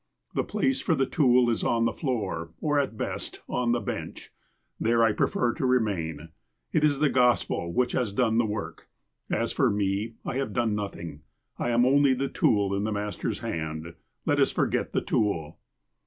The 0.33 0.43
place 0.43 0.81
for 0.81 0.95
the 0.95 1.05
tool 1.05 1.47
is 1.51 1.63
on 1.63 1.85
the 1.85 1.93
floor, 1.93 2.49
or, 2.59 2.79
at 2.79 2.97
best, 2.97 3.41
on 3.47 3.71
the 3.71 3.79
bench. 3.79 4.31
There 4.79 5.03
I 5.03 5.11
prefer 5.11 5.53
to 5.53 5.63
remain. 5.67 6.29
It 6.73 6.83
is 6.83 6.97
the 6.97 7.09
Gospel 7.11 7.71
which 7.71 7.91
has 7.91 8.11
done 8.11 8.39
the 8.39 8.45
work. 8.47 8.89
As 9.29 9.51
for 9.53 9.69
me, 9.69 10.15
I 10.25 10.37
have 10.37 10.53
done 10.53 10.73
nothing. 10.73 11.21
I 11.59 11.69
am 11.69 11.85
only 11.85 12.15
the 12.15 12.29
tool 12.29 12.73
in 12.73 12.83
the 12.83 12.91
Master's 12.91 13.41
hand. 13.41 13.93
Let 14.25 14.39
us 14.39 14.49
forget 14.49 14.91
the 14.91 15.01
tool." 15.01 15.59